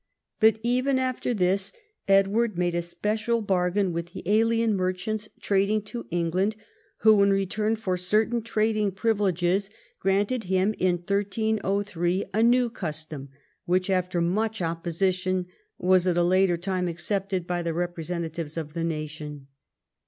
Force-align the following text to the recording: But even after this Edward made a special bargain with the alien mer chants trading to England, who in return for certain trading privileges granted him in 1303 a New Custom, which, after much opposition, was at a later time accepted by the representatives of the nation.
But 0.39 0.57
even 0.63 0.97
after 0.97 1.31
this 1.31 1.71
Edward 2.07 2.57
made 2.57 2.73
a 2.73 2.81
special 2.81 3.39
bargain 3.43 3.93
with 3.93 4.13
the 4.13 4.23
alien 4.25 4.75
mer 4.75 4.93
chants 4.93 5.29
trading 5.39 5.83
to 5.83 6.07
England, 6.09 6.55
who 7.01 7.21
in 7.21 7.29
return 7.31 7.75
for 7.75 7.95
certain 7.97 8.41
trading 8.41 8.93
privileges 8.93 9.69
granted 9.99 10.45
him 10.45 10.73
in 10.79 10.95
1303 10.97 12.25
a 12.33 12.41
New 12.41 12.71
Custom, 12.71 13.29
which, 13.65 13.91
after 13.91 14.21
much 14.21 14.59
opposition, 14.59 15.45
was 15.77 16.07
at 16.07 16.17
a 16.17 16.23
later 16.23 16.57
time 16.57 16.87
accepted 16.87 17.45
by 17.45 17.61
the 17.61 17.75
representatives 17.75 18.57
of 18.57 18.73
the 18.73 18.83
nation. 18.83 19.45